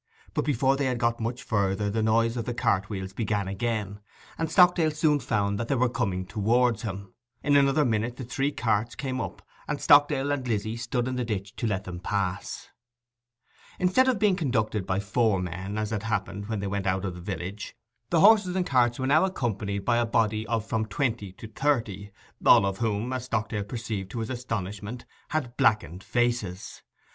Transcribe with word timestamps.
But 0.33 0.45
before 0.45 0.77
they 0.77 0.87
had 0.87 0.97
got 0.97 1.19
much 1.19 1.43
further 1.43 1.87
the 1.87 2.01
noise 2.01 2.35
of 2.35 2.45
the 2.45 2.55
cartwheels 2.55 3.13
began 3.13 3.47
again; 3.47 3.99
and 4.35 4.49
Stockdale 4.49 4.89
soon 4.89 5.19
found 5.19 5.59
that 5.59 5.67
they 5.67 5.75
were 5.75 5.89
coming 5.91 6.25
towards 6.25 6.81
him. 6.81 7.13
In 7.43 7.55
another 7.55 7.85
minute 7.85 8.15
the 8.15 8.23
three 8.23 8.51
carts 8.51 8.95
came 8.95 9.21
up, 9.21 9.43
and 9.67 9.79
Stockdale 9.79 10.31
and 10.31 10.47
Lizzy 10.47 10.75
stood 10.75 11.07
in 11.07 11.17
the 11.17 11.23
ditch 11.23 11.55
to 11.57 11.67
let 11.67 11.83
them 11.83 11.99
pass. 11.99 12.69
Instead 13.77 14.07
of 14.07 14.17
being 14.17 14.35
conducted 14.35 14.87
by 14.87 14.99
four 14.99 15.39
men, 15.39 15.77
as 15.77 15.91
had 15.91 16.01
happened 16.01 16.47
when 16.47 16.61
they 16.61 16.65
went 16.67 16.87
out 16.87 17.05
of 17.05 17.13
the 17.13 17.21
village, 17.21 17.75
the 18.09 18.21
horses 18.21 18.55
and 18.55 18.65
carts 18.65 18.97
were 18.97 19.05
now 19.05 19.23
accompanied 19.23 19.85
by 19.85 19.97
a 19.97 20.05
body 20.07 20.47
of 20.47 20.65
from 20.65 20.87
twenty 20.87 21.31
to 21.33 21.47
thirty, 21.47 22.09
all 22.43 22.65
of 22.65 22.79
whom, 22.79 23.13
as 23.13 23.25
Stockdale 23.25 23.63
perceived 23.65 24.09
to 24.09 24.19
his 24.21 24.31
astonishment, 24.31 25.05
had 25.29 25.55
blackened 25.57 26.03
faces. 26.03 26.81